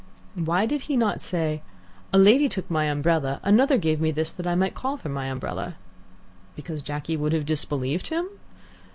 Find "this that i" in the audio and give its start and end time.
4.09-4.55